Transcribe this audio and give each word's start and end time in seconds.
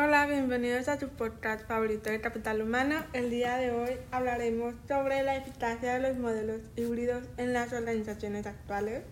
Hola, 0.00 0.26
bienvenidos 0.26 0.86
a 0.86 0.96
su 0.96 1.08
podcast 1.08 1.66
favorito 1.66 2.08
de 2.08 2.20
Capital 2.20 2.62
Humano. 2.62 2.94
El 3.12 3.30
día 3.30 3.56
de 3.56 3.72
hoy 3.72 3.96
hablaremos 4.12 4.76
sobre 4.86 5.24
la 5.24 5.34
eficacia 5.34 5.94
de 5.94 5.98
los 5.98 6.16
modelos 6.16 6.60
híbridos 6.76 7.24
en 7.36 7.52
las 7.52 7.72
organizaciones 7.72 8.46
actuales. 8.46 9.02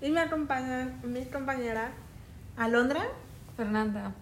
Y 0.00 0.10
me 0.10 0.20
acompañan 0.20 1.00
mis 1.02 1.26
compañeras 1.26 1.90
Alondra, 2.56 3.08
Fernanda. 3.56 4.12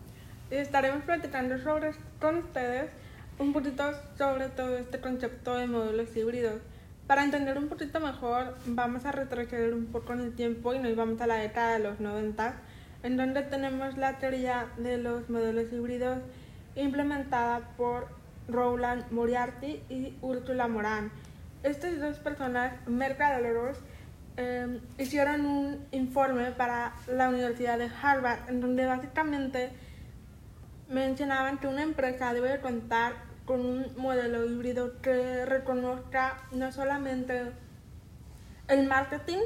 Y 0.50 0.54
estaremos 0.54 1.04
platicando 1.04 1.58
sobre, 1.58 1.90
con 2.18 2.38
ustedes 2.38 2.90
un 3.38 3.52
poquito 3.52 3.92
sobre 4.16 4.48
todo 4.48 4.78
este 4.78 5.00
concepto 5.00 5.56
de 5.56 5.66
modelos 5.66 6.16
híbridos. 6.16 6.62
Para 7.06 7.22
entender 7.22 7.58
un 7.58 7.68
poquito 7.68 8.00
mejor, 8.00 8.56
vamos 8.64 9.04
a 9.04 9.12
retroceder 9.12 9.74
un 9.74 9.84
poco 9.84 10.14
en 10.14 10.20
el 10.20 10.34
tiempo 10.34 10.72
y 10.72 10.78
nos 10.78 10.96
vamos 10.96 11.20
a 11.20 11.26
la 11.26 11.34
década 11.34 11.74
de 11.74 11.80
los 11.80 12.00
90 12.00 12.54
en 13.02 13.16
donde 13.16 13.42
tenemos 13.42 13.96
la 13.96 14.18
teoría 14.18 14.66
de 14.76 14.98
los 14.98 15.28
modelos 15.30 15.72
híbridos 15.72 16.18
implementada 16.74 17.60
por 17.76 18.08
Roland 18.48 19.10
Moriarty 19.10 19.82
y 19.88 20.16
Ursula 20.22 20.68
Moran. 20.68 21.10
Estas 21.62 21.98
dos 22.00 22.18
personas, 22.18 22.74
mercaderos, 22.86 23.78
eh, 24.36 24.80
hicieron 24.98 25.44
un 25.44 25.86
informe 25.90 26.52
para 26.52 26.94
la 27.08 27.28
Universidad 27.28 27.78
de 27.78 27.90
Harvard, 28.02 28.48
en 28.48 28.60
donde 28.60 28.86
básicamente 28.86 29.70
mencionaban 30.88 31.58
que 31.58 31.66
una 31.66 31.82
empresa 31.82 32.32
debe 32.32 32.60
contar 32.60 33.14
con 33.44 33.64
un 33.64 33.86
modelo 33.96 34.44
híbrido 34.44 35.00
que 35.00 35.44
reconozca 35.44 36.38
no 36.52 36.70
solamente 36.70 37.52
el 38.68 38.86
marketing 38.86 39.38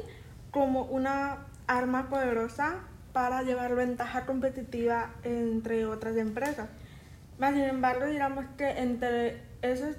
como 0.51 0.83
una 0.83 1.47
arma 1.67 2.09
poderosa 2.09 2.81
para 3.13 3.43
llevar 3.43 3.75
ventaja 3.75 4.25
competitiva 4.25 5.11
entre 5.23 5.85
otras 5.85 6.17
empresas. 6.17 6.67
Más 7.39 7.53
sin 7.53 7.63
embargo, 7.63 8.05
digamos 8.05 8.45
que 8.57 8.69
entre 8.69 9.41
esos 9.61 9.95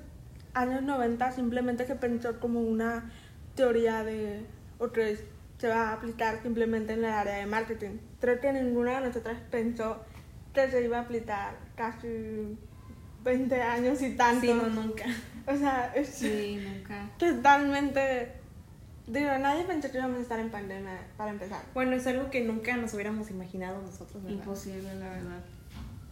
años 0.53 0.83
90 0.83 1.33
simplemente 1.33 1.87
se 1.87 1.95
pensó 1.95 2.39
como 2.41 2.61
una 2.61 3.11
teoría 3.55 4.05
de, 4.05 4.45
o 4.79 4.91
que 4.93 5.19
se 5.59 5.69
va 5.69 5.91
a 5.91 5.93
aplicar 5.95 6.43
simplemente 6.43 6.93
en 6.93 7.01
el 7.01 7.11
área 7.13 7.37
de 7.37 7.47
marketing. 7.47 7.99
Creo 8.21 8.41
que 8.41 8.53
ninguna 8.53 9.01
de 9.01 9.09
nosotras 9.09 9.39
pensó 9.51 10.05
que 10.53 10.69
se 10.69 10.85
iba 10.85 10.99
a 10.99 11.03
aplicar 11.03 11.55
casi 11.77 12.57
20 13.23 13.63
años 13.63 14.03
y 14.03 14.11
tanto. 14.17 14.41
Sí, 14.41 14.53
no, 14.55 14.69
nunca. 14.69 15.05
O 15.47 15.57
sea, 15.57 15.93
es 15.95 16.09
sí, 16.09 16.59
nunca. 16.63 17.11
totalmente 17.19 18.33
Digo, 19.07 19.29
nadie 19.39 19.65
pensó 19.65 19.91
que 19.91 19.99
íbamos 19.99 20.19
a 20.19 20.23
estar 20.23 20.41
en 20.41 20.51
pandemia 20.51 20.99
para 21.17 21.31
empezar. 21.31 21.63
Bueno, 21.75 21.93
es 21.93 22.07
algo 22.07 22.31
que 22.31 22.43
nunca 22.43 22.77
nos 22.77 22.95
hubiéramos 22.95 23.31
imaginado 23.31 23.83
nosotros, 23.83 24.23
¿verdad? 24.23 24.39
Imposible, 24.39 24.95
la 24.95 25.11
verdad. 25.11 25.41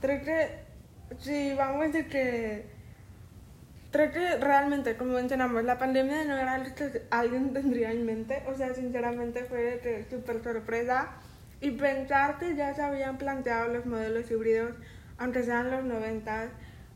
Creo 0.00 0.22
que, 0.22 0.48
sí, 1.18 1.54
vamos 1.56 1.80
a 1.80 1.84
decir 1.86 2.08
que, 2.08 2.66
creo 3.90 4.10
que 4.10 4.36
realmente, 4.36 4.96
como 4.96 5.14
mencionamos, 5.14 5.64
la 5.64 5.78
pandemia 5.78 6.24
no 6.24 6.36
era 6.36 6.54
algo 6.54 6.74
que 6.74 7.02
alguien 7.10 7.52
tendría 7.54 7.92
en 7.92 8.04
mente. 8.04 8.42
O 8.46 8.54
sea, 8.54 8.74
sinceramente 8.74 9.44
fue 9.44 10.06
súper 10.10 10.42
sorpresa. 10.42 11.12
Y 11.62 11.70
pensar 11.70 12.38
que 12.38 12.56
ya 12.56 12.74
se 12.74 12.82
habían 12.82 13.16
planteado 13.18 13.72
los 13.72 13.86
modelos 13.86 14.30
híbridos, 14.30 14.74
aunque 15.16 15.44
sean 15.44 15.70
los 15.70 15.84
90 15.84 16.50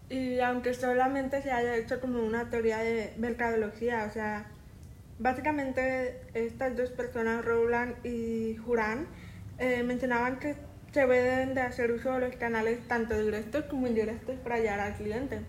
y 0.08 0.38
aunque 0.40 0.74
solamente 0.74 1.42
se 1.42 1.50
haya 1.50 1.76
hecho 1.76 2.00
como 2.00 2.22
una 2.22 2.48
teoría 2.48 2.78
de 2.78 3.14
mercadología, 3.18 4.06
o 4.08 4.12
sea, 4.12 4.46
Básicamente 5.18 6.20
estas 6.34 6.76
dos 6.76 6.90
personas, 6.90 7.44
Rowland 7.44 8.04
y 8.04 8.56
Juran, 8.56 9.06
eh, 9.58 9.82
mencionaban 9.82 10.38
que 10.38 10.56
se 10.92 11.06
deben 11.06 11.54
de 11.54 11.62
hacer 11.62 11.90
uso 11.90 12.12
de 12.12 12.20
los 12.20 12.36
canales 12.36 12.86
tanto 12.86 13.18
directos 13.18 13.64
como 13.64 13.86
indirectos 13.86 14.36
para 14.40 14.58
llegar 14.58 14.80
al 14.80 14.94
cliente. 14.94 15.40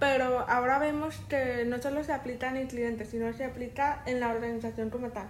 Pero 0.00 0.48
ahora 0.48 0.78
vemos 0.78 1.16
que 1.28 1.64
no 1.64 1.80
solo 1.80 2.04
se 2.04 2.12
aplica 2.12 2.48
en 2.48 2.56
el 2.56 2.68
cliente, 2.68 3.04
sino 3.04 3.32
se 3.32 3.44
aplica 3.44 4.02
en 4.06 4.20
la 4.20 4.30
organización 4.30 4.90
como 4.90 5.10
tal. 5.10 5.28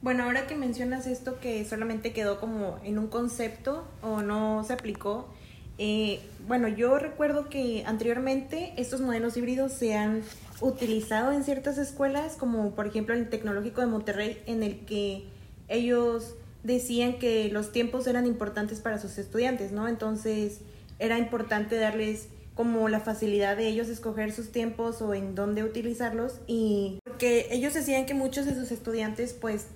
Bueno, 0.00 0.24
ahora 0.24 0.48
que 0.48 0.56
mencionas 0.56 1.06
esto 1.06 1.38
que 1.38 1.64
solamente 1.64 2.12
quedó 2.12 2.40
como 2.40 2.80
en 2.82 2.98
un 2.98 3.06
concepto 3.06 3.86
o 4.02 4.20
no 4.22 4.64
se 4.64 4.72
aplicó, 4.72 5.32
eh, 5.78 6.20
bueno, 6.48 6.66
yo 6.66 6.98
recuerdo 6.98 7.48
que 7.48 7.84
anteriormente 7.86 8.72
estos 8.76 9.00
modelos 9.00 9.36
híbridos 9.36 9.72
se 9.72 9.94
han 9.96 10.22
utilizado 10.62 11.32
en 11.32 11.44
ciertas 11.44 11.76
escuelas, 11.76 12.36
como 12.36 12.74
por 12.74 12.86
ejemplo 12.86 13.14
el 13.14 13.28
Tecnológico 13.28 13.80
de 13.80 13.88
Monterrey, 13.88 14.40
en 14.46 14.62
el 14.62 14.86
que 14.86 15.24
ellos 15.68 16.34
decían 16.62 17.18
que 17.18 17.50
los 17.50 17.72
tiempos 17.72 18.06
eran 18.06 18.26
importantes 18.26 18.80
para 18.80 18.98
sus 18.98 19.18
estudiantes, 19.18 19.72
¿no? 19.72 19.88
Entonces 19.88 20.60
era 20.98 21.18
importante 21.18 21.76
darles 21.76 22.28
como 22.54 22.88
la 22.88 23.00
facilidad 23.00 23.56
de 23.56 23.66
ellos 23.66 23.88
escoger 23.88 24.30
sus 24.32 24.52
tiempos 24.52 25.02
o 25.02 25.14
en 25.14 25.34
dónde 25.34 25.64
utilizarlos 25.64 26.34
y 26.46 27.00
que 27.18 27.48
ellos 27.50 27.74
decían 27.74 28.06
que 28.06 28.14
muchos 28.14 28.46
de 28.46 28.54
sus 28.54 28.70
estudiantes 28.70 29.32
pues 29.32 29.66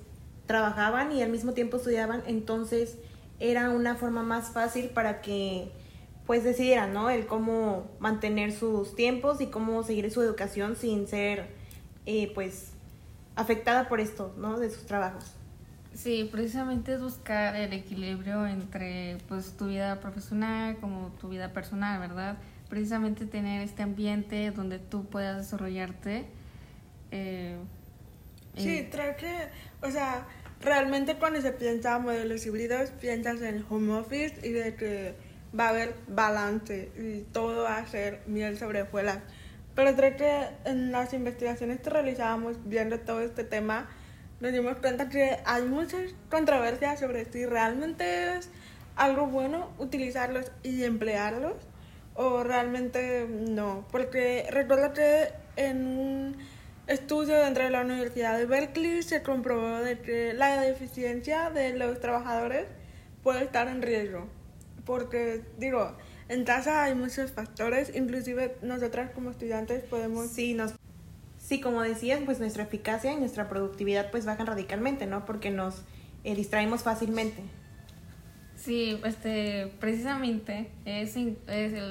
trabajaban 0.47 1.11
y 1.11 1.23
al 1.23 1.31
mismo 1.31 1.53
tiempo 1.53 1.79
estudiaban, 1.79 2.23
entonces 2.27 2.97
era 3.41 3.71
una 3.71 3.97
forma 3.97 4.23
más 4.23 4.51
fácil 4.51 4.91
para 4.91 5.21
que 5.21 5.71
pues 6.27 6.43
decidieran, 6.43 6.93
¿no? 6.93 7.09
El 7.09 7.27
cómo 7.27 7.89
mantener 8.01 8.53
sus 8.53 8.97
tiempos 8.97 9.41
y 9.41 9.47
cómo 9.47 9.83
seguir 9.85 10.11
su 10.11 10.21
educación 10.23 10.77
sin 10.77 11.07
ser, 11.07 11.47
eh, 12.05 12.33
pues, 12.35 12.73
afectada 13.37 13.89
por 13.89 14.01
esto, 14.01 14.35
¿no? 14.37 14.59
De 14.59 14.71
sus 14.71 14.87
trabajos. 14.87 15.33
Sí, 15.95 16.29
precisamente 16.31 16.95
es 16.95 17.01
buscar 17.01 17.55
el 17.57 17.73
equilibrio 17.73 18.47
entre, 18.47 19.19
pues, 19.29 19.57
tu 19.57 19.69
vida 19.69 20.01
profesional 20.01 20.77
como 20.79 21.11
tu 21.21 21.29
vida 21.29 21.53
personal, 21.53 22.01
¿verdad? 22.01 22.39
Precisamente 22.69 23.25
tener 23.25 23.63
este 23.63 23.83
ambiente 23.83 24.51
donde 24.51 24.79
tú 24.79 25.07
puedas 25.07 25.37
desarrollarte. 25.39 26.27
Eh, 27.13 27.57
sí, 28.57 28.89
creo 28.91 29.17
que, 29.17 29.49
o 29.81 29.91
sea, 29.91 30.27
realmente 30.61 31.17
cuando 31.17 31.41
se 31.41 31.53
piensa 31.53 31.99
modelos 32.01 32.45
híbridos, 32.45 32.91
piensas 32.91 33.41
en 33.43 33.65
home 33.69 33.93
office 33.93 34.35
y 34.43 34.51
de 34.51 34.75
que 34.75 35.26
va 35.59 35.67
a 35.67 35.69
haber 35.71 35.95
balance 36.09 36.91
y 36.97 37.23
todo 37.33 37.65
va 37.65 37.79
a 37.79 37.87
ser 37.87 38.21
miel 38.27 38.59
sobre 38.59 38.83
hojuelas. 38.83 39.19
Pero 39.75 39.95
creo 39.95 40.17
que 40.17 40.49
en 40.65 40.93
las 40.93 41.13
investigaciones 41.13 41.81
que 41.81 41.91
realizábamos 41.91 42.57
viendo 42.65 42.99
todo 43.01 43.21
este 43.21 43.45
tema, 43.45 43.89
nos 44.41 44.53
dimos 44.53 44.79
cuenta 44.79 45.09
que 45.09 45.39
hay 45.45 45.65
muchas 45.65 46.15
controversias 46.31 47.01
sobre 47.01 47.25
si 47.27 47.47
realmente 47.47 48.37
es 48.37 48.51
algo 48.97 49.27
bueno 49.27 49.71
utilizarlos 49.79 50.51
y 50.63 50.85
emplearlos 50.85 51.55
o 52.15 52.43
realmente 52.43 53.27
no. 53.29 53.87
Porque 53.91 54.47
recuerdo 54.51 54.93
que 54.93 55.29
en 55.57 55.87
un 55.87 56.37
estudio 56.87 57.37
dentro 57.37 57.65
de 57.65 57.71
la 57.71 57.83
Universidad 57.83 58.39
de 58.39 58.47
Berkeley 58.47 59.03
se 59.03 59.23
comprobó 59.23 59.79
de 59.79 59.99
que 60.01 60.33
la 60.33 60.61
deficiencia 60.61 61.51
de 61.51 61.75
los 61.75 62.01
trabajadores 62.01 62.67
puede 63.23 63.45
estar 63.45 63.69
en 63.69 63.83
riesgo 63.83 64.29
porque 64.87 65.43
digo, 65.59 65.93
en 66.29 66.45
casa 66.45 66.85
hay 66.85 66.95
muchos 66.95 67.33
factores, 67.33 67.93
inclusive 67.95 68.57
nosotras 68.63 69.11
como 69.11 69.31
estudiantes 69.31 69.85
podemos... 69.85 70.29
Sí, 70.29 70.55
nos... 70.55 70.75
Sí, 71.39 71.61
como 71.61 71.83
decías, 71.83 72.21
pues 72.25 72.41
nuestra 72.41 72.63
eficacia 72.65 73.13
y 73.13 73.17
nuestra 73.17 73.49
productividad 73.49 74.11
pues 74.11 74.25
bajan 74.25 74.47
radicalmente, 74.47 75.07
¿no? 75.07 75.25
Porque 75.27 75.51
nos 75.51 75.83
eh, 76.25 76.35
distraemos 76.35 76.83
fácilmente. 76.83 77.43
Sí, 78.57 78.99
este, 79.05 79.73
precisamente 79.79 80.71
es, 80.85 81.15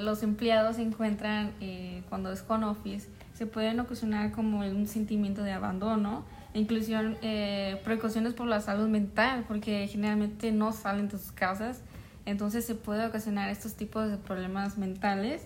los 0.04 0.24
empleados 0.24 0.78
se 0.78 0.82
encuentran 0.82 1.54
eh, 1.62 2.02
cuando 2.10 2.32
es 2.32 2.42
con 2.42 2.64
office, 2.64 3.08
se 3.34 3.46
pueden 3.46 3.80
ocasionar 3.80 4.32
como 4.32 4.60
un 4.60 4.88
sentimiento 4.88 5.44
de 5.44 5.52
abandono, 5.52 6.26
inclusión, 6.54 7.18
eh, 7.22 7.80
precauciones 7.86 8.34
por 8.34 8.48
la 8.48 8.60
salud 8.62 8.90
mental, 8.90 9.46
porque 9.48 9.88
generalmente 9.88 10.52
no 10.52 10.74
salen 10.74 11.08
de 11.08 11.18
sus 11.18 11.32
casas 11.32 11.82
entonces 12.26 12.66
se 12.66 12.76
puede 12.76 13.06
ocasionar 13.06 13.50
estos 13.50 13.76
tipos 13.76 14.10
de 14.10 14.18
problemas 14.18 14.78
mentales. 14.78 15.44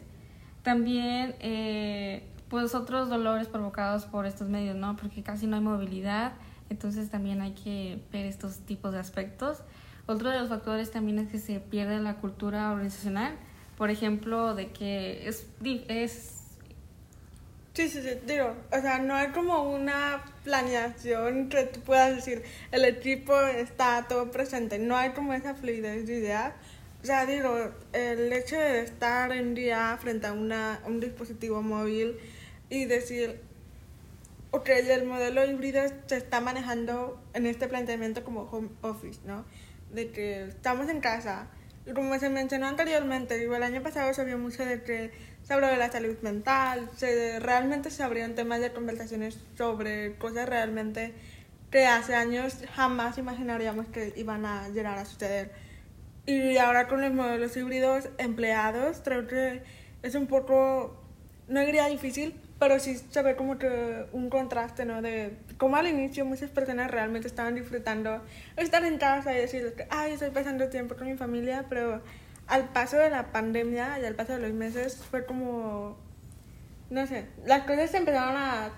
También, 0.63 1.36
eh, 1.39 2.24
pues 2.50 2.74
otros 2.75 3.09
dolores 3.09 3.48
provocados 3.48 4.06
por 4.06 4.25
estos 4.25 4.50
medios, 4.50 4.75
¿no? 4.75 4.95
Porque 4.95 5.21
casi 5.24 5.48
no 5.48 5.56
hay 5.56 5.62
movilidad, 5.62 6.33
entonces 6.69 7.09
también 7.09 7.42
hay 7.42 7.51
que 7.51 8.01
ver 8.12 8.25
estos 8.25 8.59
tipos 8.59 8.92
de 8.94 9.00
aspectos. 9.00 9.59
Otro 10.06 10.30
de 10.31 10.39
los 10.39 10.50
factores 10.50 10.92
también 10.92 11.19
es 11.19 11.30
que 11.30 11.38
se 11.38 11.59
pierde 11.59 12.00
la 12.00 12.15
cultura 12.15 12.71
organizacional, 12.71 13.36
por 13.77 13.89
ejemplo, 13.89 14.56
de 14.56 14.71
que 14.71 15.27
es... 15.27 15.48
es 15.63 16.36
Sí, 17.74 17.88
sí, 17.88 18.01
sí, 18.01 18.09
digo, 18.25 18.56
o 18.71 18.81
sea, 18.81 18.98
no 18.98 19.13
hay 19.13 19.30
como 19.30 19.71
una 19.71 20.25
planeación 20.44 21.48
que 21.48 21.63
tú 21.63 21.80
puedas 21.81 22.15
decir, 22.15 22.44
el 22.71 22.83
equipo 22.83 23.39
está 23.39 24.06
todo 24.09 24.31
presente, 24.31 24.80
no 24.80 24.98
hay 24.98 25.12
como 25.12 25.33
esa 25.33 25.53
fluidez 25.53 26.07
de 26.07 26.18
ideas, 26.18 26.53
o 27.01 27.06
sea, 27.06 27.25
digo, 27.25 27.72
el 27.94 28.31
hecho 28.34 28.57
de 28.57 28.81
estar 28.81 29.31
en 29.31 29.56
día 29.56 29.98
frente 30.01 30.28
a, 30.28 30.34
una, 30.34 30.81
un 30.86 31.00
dispositivo 31.00 31.62
móvil 31.62 32.18
y 32.69 32.86
decir, 32.86 33.42
ok, 34.51 34.68
el 34.69 35.06
modelo 35.06 35.46
híbrido 35.46 35.81
se 36.07 36.18
está 36.18 36.42
manejando 36.42 37.22
en 37.34 37.46
este 37.46 37.68
planteamiento 37.69 38.24
como 38.25 38.42
home 38.42 38.69
office, 38.81 39.22
¿no? 39.25 39.46
De 39.94 40.12
que 40.12 40.44
estamos 40.46 40.90
en 40.90 41.00
casa, 41.00 41.48
Y 41.86 41.94
como 41.94 42.19
se 42.19 42.30
mencionó 42.30 42.68
anteriormente, 42.68 43.38
digo, 43.38 43.56
el 43.56 43.63
año 43.63 43.81
pasado 43.81 44.13
se 44.13 44.25
vio 44.25 44.38
mucho 44.38 44.66
de 44.66 44.84
que 44.84 45.12
se 45.44 45.54
habló 45.54 45.68
de 45.68 45.78
la 45.78 45.92
salud 45.92 46.18
mental, 46.22 46.90
se, 46.98 47.40
realmente 47.40 47.92
se 47.92 48.04
abrieron 48.04 48.36
temas 48.36 48.60
de 48.60 48.72
conversaciones 48.74 49.40
sobre 49.57 50.16
cosas 50.18 50.50
realmente 50.50 51.13
que 51.72 51.86
hace 51.86 52.13
años 52.13 52.57
jamás 52.75 53.18
imaginaríamos 53.18 53.88
que 53.88 54.13
iban 54.18 54.46
a 54.46 54.68
llegar 54.69 54.98
a 54.98 55.06
suceder. 55.06 55.69
Y 56.29 56.57
ahora 56.59 56.87
con 56.87 57.01
los 57.01 57.11
modelos 57.11 57.57
híbridos 57.57 58.07
empleados, 58.19 59.01
creo 59.03 59.25
que 59.25 59.63
es 60.03 60.13
un 60.13 60.27
poco, 60.27 60.95
no 61.47 61.59
diría 61.61 61.87
difícil, 61.87 62.39
pero 62.59 62.77
sí 62.77 62.97
se 63.09 63.23
ve 63.23 63.35
como 63.35 63.57
que 63.57 64.05
un 64.11 64.29
contraste, 64.29 64.85
¿no? 64.85 65.01
De 65.01 65.35
cómo 65.57 65.77
al 65.77 65.87
inicio 65.87 66.25
muchas 66.25 66.51
personas 66.51 66.91
realmente 66.91 67.27
estaban 67.27 67.55
disfrutando 67.55 68.21
estar 68.57 68.85
en 68.85 68.99
casa 68.99 69.33
y 69.33 69.37
decir, 69.37 69.73
ay, 69.89 70.11
estoy 70.11 70.29
pasando 70.29 70.69
tiempo 70.69 70.95
con 70.95 71.07
mi 71.07 71.17
familia, 71.17 71.65
pero 71.67 72.03
al 72.45 72.69
paso 72.69 72.97
de 72.97 73.09
la 73.09 73.31
pandemia 73.31 73.97
y 73.99 74.05
al 74.05 74.13
paso 74.13 74.33
de 74.33 74.39
los 74.39 74.53
meses 74.53 74.97
fue 74.97 75.25
como, 75.25 75.97
no 76.91 77.07
sé, 77.07 77.25
las 77.47 77.63
cosas 77.63 77.91
empezaron 77.95 78.35
a, 78.37 78.69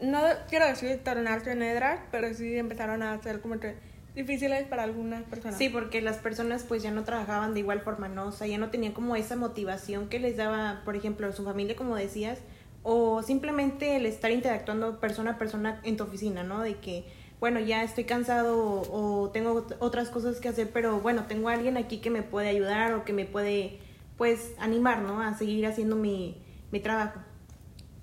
no 0.00 0.22
quiero 0.48 0.66
decir 0.66 1.04
tornarse 1.04 1.54
negras, 1.54 2.00
pero 2.10 2.34
sí 2.34 2.58
empezaron 2.58 3.04
a 3.04 3.22
ser 3.22 3.40
como 3.40 3.60
que 3.60 3.76
difíciles 4.16 4.66
para 4.66 4.82
algunas 4.82 5.22
personas. 5.24 5.58
Sí, 5.58 5.68
porque 5.68 6.00
las 6.00 6.16
personas 6.16 6.64
pues 6.64 6.82
ya 6.82 6.90
no 6.90 7.04
trabajaban 7.04 7.54
de 7.54 7.60
igual 7.60 7.80
forma, 7.82 8.08
¿no? 8.08 8.26
O 8.26 8.32
sea, 8.32 8.46
ya 8.46 8.58
no 8.58 8.70
tenían 8.70 8.92
como 8.92 9.14
esa 9.14 9.36
motivación 9.36 10.08
que 10.08 10.18
les 10.18 10.36
daba, 10.36 10.82
por 10.84 10.96
ejemplo, 10.96 11.30
su 11.32 11.44
familia, 11.44 11.76
como 11.76 11.94
decías, 11.94 12.38
o 12.82 13.22
simplemente 13.22 13.96
el 13.96 14.06
estar 14.06 14.30
interactuando 14.30 14.98
persona 15.00 15.32
a 15.32 15.38
persona 15.38 15.80
en 15.84 15.98
tu 15.98 16.04
oficina, 16.04 16.42
¿no? 16.42 16.62
De 16.62 16.76
que, 16.76 17.04
bueno, 17.40 17.60
ya 17.60 17.82
estoy 17.84 18.04
cansado 18.04 18.56
o, 18.58 19.30
tengo 19.30 19.66
otras 19.80 20.08
cosas 20.08 20.40
que 20.40 20.48
hacer, 20.48 20.70
pero 20.72 20.98
bueno, 21.00 21.26
tengo 21.28 21.50
a 21.50 21.52
alguien 21.52 21.76
aquí 21.76 21.98
que 21.98 22.08
me 22.08 22.22
puede 22.22 22.48
ayudar 22.48 22.94
o 22.94 23.04
que 23.04 23.12
me 23.12 23.26
puede, 23.26 23.80
pues, 24.16 24.54
animar, 24.58 25.02
¿no? 25.02 25.20
A 25.20 25.34
seguir 25.34 25.66
haciendo 25.66 25.94
mi, 25.94 26.40
mi 26.72 26.80
trabajo. 26.80 27.20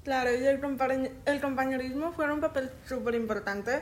Claro, 0.04 0.30
y 0.32 0.46
el, 0.46 0.60
el 1.26 1.42
compañerismo 1.42 2.12
fue 2.12 2.32
un 2.32 2.42
papel 2.42 2.70
súper 2.86 3.16
importante. 3.16 3.82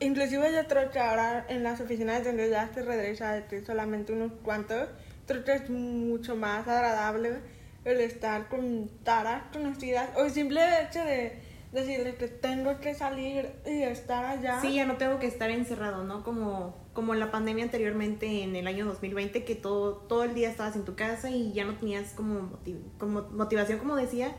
Inclusive 0.00 0.52
yo 0.52 0.66
creo 0.66 0.90
que 0.90 0.98
ahora 0.98 1.44
en 1.48 1.62
las 1.62 1.80
oficinas 1.80 2.24
donde 2.24 2.48
ya 2.48 2.72
se 2.72 2.82
regresa 2.82 3.44
solamente 3.66 4.12
unos 4.12 4.32
cuantos, 4.42 4.88
creo 5.26 5.44
que 5.44 5.52
es 5.52 5.70
mucho 5.70 6.36
más 6.36 6.66
agradable 6.66 7.40
el 7.84 8.00
estar 8.00 8.48
con 8.48 8.90
taras 9.04 9.44
conocidas 9.52 10.10
o 10.16 10.24
el 10.24 10.30
simple 10.30 10.60
hecho 10.82 11.04
de 11.04 11.38
decirle 11.72 12.16
que 12.16 12.28
tengo 12.28 12.80
que 12.80 12.94
salir 12.94 13.52
y 13.64 13.82
estar 13.82 14.24
allá. 14.24 14.60
Sí, 14.60 14.74
ya 14.74 14.86
no 14.86 14.96
tengo 14.96 15.18
que 15.18 15.26
estar 15.26 15.50
encerrado, 15.50 16.02
¿no? 16.04 16.24
Como, 16.24 16.74
como 16.92 17.14
la 17.14 17.30
pandemia 17.30 17.64
anteriormente 17.64 18.42
en 18.42 18.56
el 18.56 18.66
año 18.66 18.86
2020, 18.86 19.44
que 19.44 19.54
todo, 19.54 19.94
todo 19.96 20.24
el 20.24 20.34
día 20.34 20.50
estabas 20.50 20.76
en 20.76 20.84
tu 20.84 20.96
casa 20.96 21.30
y 21.30 21.52
ya 21.52 21.64
no 21.64 21.74
tenías 21.76 22.12
como, 22.12 22.58
como 22.98 23.22
motivación, 23.30 23.78
como 23.78 23.96
decía, 23.96 24.34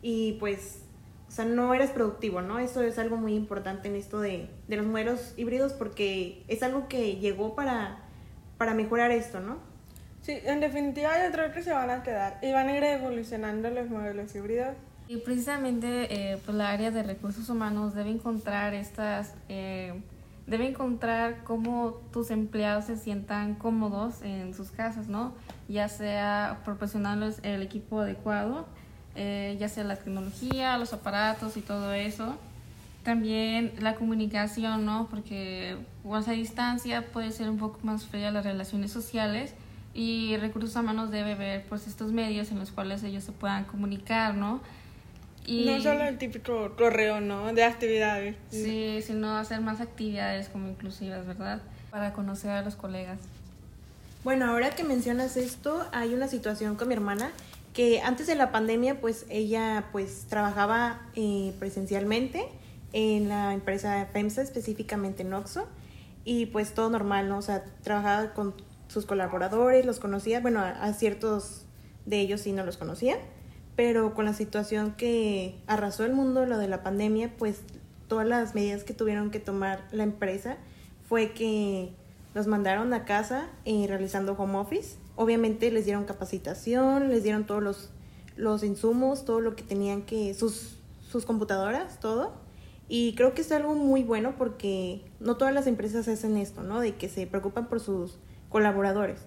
y 0.00 0.34
pues, 0.40 0.82
o 1.32 1.34
sea, 1.34 1.46
no 1.46 1.72
eres 1.72 1.88
productivo, 1.88 2.42
¿no? 2.42 2.58
Eso 2.58 2.82
es 2.82 2.98
algo 2.98 3.16
muy 3.16 3.34
importante 3.34 3.88
en 3.88 3.96
esto 3.96 4.20
de, 4.20 4.50
de 4.68 4.76
los 4.76 4.84
modelos 4.84 5.32
híbridos 5.38 5.72
porque 5.72 6.44
es 6.46 6.62
algo 6.62 6.88
que 6.88 7.16
llegó 7.16 7.54
para, 7.54 8.00
para 8.58 8.74
mejorar 8.74 9.10
esto, 9.12 9.40
¿no? 9.40 9.56
Sí, 10.20 10.38
en 10.44 10.60
definitiva 10.60 11.10
yo 11.24 11.32
creo 11.32 11.50
que 11.50 11.62
se 11.62 11.72
van 11.72 11.88
a 11.88 12.02
quedar 12.02 12.38
y 12.42 12.52
van 12.52 12.68
a 12.68 12.76
ir 12.76 12.84
evolucionando 12.84 13.70
los 13.70 13.88
modelos 13.88 14.34
híbridos. 14.34 14.74
Y 15.08 15.16
precisamente 15.16 16.32
eh, 16.32 16.38
pues 16.44 16.54
la 16.54 16.68
área 16.68 16.90
de 16.90 17.02
recursos 17.02 17.48
humanos 17.48 17.94
debe 17.94 18.10
encontrar 18.10 18.74
estas, 18.74 19.34
eh, 19.48 20.02
debe 20.46 20.68
encontrar 20.68 21.44
cómo 21.44 21.92
tus 22.12 22.30
empleados 22.30 22.84
se 22.84 22.98
sientan 22.98 23.54
cómodos 23.54 24.20
en 24.20 24.52
sus 24.52 24.70
casas, 24.70 25.08
¿no? 25.08 25.32
Ya 25.66 25.88
sea 25.88 26.60
proporcionarles 26.62 27.40
el 27.42 27.62
equipo 27.62 28.00
adecuado, 28.00 28.66
eh, 29.14 29.56
ya 29.60 29.68
sea 29.68 29.84
la 29.84 29.96
tecnología, 29.96 30.78
los 30.78 30.92
aparatos 30.92 31.56
y 31.56 31.60
todo 31.60 31.92
eso. 31.92 32.36
También 33.02 33.72
la 33.80 33.94
comunicación, 33.96 34.84
¿no? 34.86 35.08
Porque 35.10 35.76
a 36.04 36.30
distancia 36.32 37.06
puede 37.06 37.32
ser 37.32 37.50
un 37.50 37.58
poco 37.58 37.80
más 37.82 38.06
fría 38.06 38.30
las 38.30 38.44
relaciones 38.44 38.92
sociales 38.92 39.54
y 39.94 40.36
recursos 40.38 40.74
humanos 40.76 41.10
debe 41.10 41.34
ver 41.34 41.64
pues 41.68 41.86
estos 41.86 42.12
medios 42.12 42.50
en 42.50 42.58
los 42.58 42.70
cuales 42.70 43.02
ellos 43.02 43.24
se 43.24 43.32
puedan 43.32 43.64
comunicar, 43.64 44.34
¿no? 44.34 44.60
Y, 45.44 45.66
no 45.66 45.80
solo 45.82 46.04
el 46.04 46.18
típico 46.18 46.74
correo, 46.76 47.20
¿no? 47.20 47.52
De 47.52 47.64
actividades. 47.64 48.36
Sí, 48.50 49.00
sino 49.02 49.36
hacer 49.36 49.60
más 49.60 49.80
actividades 49.80 50.48
como 50.48 50.68
inclusivas, 50.68 51.26
¿verdad? 51.26 51.60
Para 51.90 52.12
conocer 52.12 52.50
a 52.50 52.62
los 52.62 52.76
colegas. 52.76 53.18
Bueno, 54.22 54.46
ahora 54.46 54.70
que 54.70 54.84
mencionas 54.84 55.36
esto, 55.36 55.84
hay 55.92 56.14
una 56.14 56.28
situación 56.28 56.76
con 56.76 56.86
mi 56.86 56.94
hermana 56.94 57.32
que 57.72 58.00
antes 58.02 58.26
de 58.26 58.34
la 58.34 58.52
pandemia, 58.52 59.00
pues 59.00 59.26
ella 59.30 59.88
pues 59.92 60.26
trabajaba 60.28 61.02
eh, 61.14 61.54
presencialmente 61.58 62.46
en 62.92 63.28
la 63.28 63.54
empresa 63.54 64.06
FEMSA, 64.12 64.42
específicamente 64.42 65.22
en 65.22 65.32
Oxo, 65.32 65.66
y 66.24 66.46
pues 66.46 66.74
todo 66.74 66.90
normal, 66.90 67.28
¿no? 67.28 67.38
O 67.38 67.42
sea, 67.42 67.64
trabajaba 67.82 68.34
con 68.34 68.54
sus 68.88 69.06
colaboradores, 69.06 69.86
los 69.86 69.98
conocía, 69.98 70.40
bueno, 70.40 70.60
a, 70.60 70.92
ciertos 70.92 71.64
de 72.04 72.20
ellos 72.20 72.42
sí 72.42 72.52
no 72.52 72.64
los 72.64 72.76
conocía, 72.76 73.16
pero 73.74 74.14
con 74.14 74.26
la 74.26 74.34
situación 74.34 74.92
que 74.92 75.58
arrasó 75.66 76.04
el 76.04 76.12
mundo, 76.12 76.44
lo 76.44 76.58
de 76.58 76.68
la 76.68 76.82
pandemia, 76.82 77.32
pues 77.38 77.62
todas 78.06 78.26
las 78.28 78.54
medidas 78.54 78.84
que 78.84 78.92
tuvieron 78.92 79.30
que 79.30 79.40
tomar 79.40 79.80
la 79.92 80.02
empresa 80.02 80.58
fue 81.08 81.32
que 81.32 81.94
los 82.34 82.46
mandaron 82.46 82.92
a 82.92 83.04
casa 83.06 83.48
eh, 83.64 83.86
realizando 83.88 84.34
home 84.34 84.58
office. 84.58 84.96
Obviamente 85.16 85.70
les 85.70 85.84
dieron 85.84 86.04
capacitación, 86.04 87.08
les 87.08 87.22
dieron 87.22 87.44
todos 87.44 87.62
los, 87.62 87.90
los 88.36 88.64
insumos, 88.64 89.24
todo 89.24 89.40
lo 89.40 89.54
que 89.56 89.62
tenían 89.62 90.02
que, 90.02 90.34
sus, 90.34 90.78
sus 91.10 91.24
computadoras, 91.24 92.00
todo. 92.00 92.32
Y 92.88 93.14
creo 93.14 93.34
que 93.34 93.42
es 93.42 93.52
algo 93.52 93.74
muy 93.74 94.02
bueno 94.02 94.34
porque 94.36 95.02
no 95.20 95.36
todas 95.36 95.54
las 95.54 95.66
empresas 95.66 96.08
hacen 96.08 96.36
esto, 96.36 96.62
¿no? 96.62 96.80
De 96.80 96.96
que 96.96 97.08
se 97.08 97.26
preocupan 97.26 97.68
por 97.68 97.80
sus 97.80 98.18
colaboradores. 98.48 99.20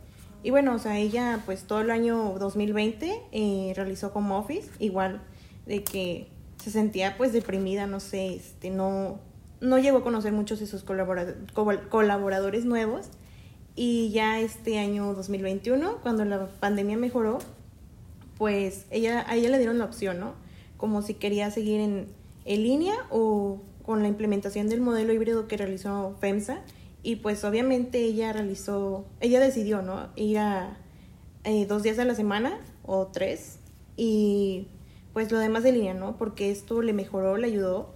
Y 0.44 0.52
bueno, 0.52 0.76
o 0.76 0.80
sea, 0.80 1.00
ella 1.00 1.42
pues 1.46 1.64
todo 1.64 1.82
el 1.82 1.90
año 1.90 2.36
2020 2.38 3.24
eh, 3.31 3.74
realizó 3.76 4.14
como 4.14 4.38
office, 4.38 4.70
igual 4.78 5.22
de 5.66 5.84
que 5.84 6.28
se 6.64 6.70
sentía 6.70 7.18
pues 7.18 7.34
deprimida, 7.34 7.88
no 7.88 8.00
sé, 8.00 8.36
este, 8.36 8.70
no, 8.70 9.20
no 9.60 9.80
llegó 9.80 10.00
a 10.00 10.04
conocer 10.04 10.34
muchos 10.34 10.60
de 10.60 10.68
sus 10.68 10.84
colaboradores 10.84 12.66
nuevos. 12.66 13.08
Y 13.75 14.10
ya 14.12 14.39
este 14.39 14.80
año 14.80 15.13
2021, 15.13 15.98
cuando 16.01 16.24
la 16.24 16.48
pandemia 16.48 16.98
mejoró, 16.98 17.39
pues 18.38 18.85
ella, 18.90 19.26
a 19.28 19.35
ella 19.35 19.50
le 19.50 19.57
dieron 19.57 19.78
la 19.78 19.85
opción, 19.85 20.19
¿no? 20.19 20.33
Como 20.78 21.02
si 21.02 21.14
quería 21.16 21.52
seguir 21.52 21.81
en, 21.81 22.07
en 22.45 22.64
línea 22.64 22.95
o 23.09 23.61
con 23.83 24.02
la 24.02 24.07
implementación 24.07 24.69
del 24.69 24.81
modelo 24.81 25.14
híbrido 25.14 25.47
que 25.47 25.57
realizó 25.57 26.16
FEMSA 26.19 26.61
y 27.04 27.18
pues 27.18 27.44
obviamente 27.44 28.00
ella 28.00 28.33
realizó, 28.33 29.06
ella 29.19 29.40
decidió, 29.40 29.81
¿no? 29.81 30.09
Ir 30.16 30.40
a 30.40 30.78
eh, 31.44 31.66
dos 31.66 31.83
días 31.83 32.00
a 32.00 32.06
la 32.06 32.16
semana 32.16 32.59
o 32.83 33.07
tres 33.07 33.59
y 33.95 34.68
pues 35.14 35.31
lo 35.31 35.38
demás 35.38 35.64
de 35.64 35.71
línea, 35.71 35.94
¿no? 35.94 36.18
Porque 36.18 36.50
esto 36.50 36.81
le 36.81 36.94
mejoró, 36.94 37.38
le 37.38 37.47
ayudó 37.47 37.94